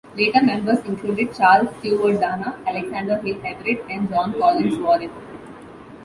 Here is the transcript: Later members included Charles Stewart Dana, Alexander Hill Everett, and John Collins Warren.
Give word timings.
Later 0.17 0.41
members 0.43 0.79
included 0.85 1.35
Charles 1.35 1.69
Stewart 1.77 2.19
Dana, 2.19 2.55
Alexander 2.65 3.17
Hill 3.21 3.39
Everett, 3.45 3.85
and 3.87 4.09
John 4.09 4.33
Collins 4.33 4.79
Warren. 4.79 5.11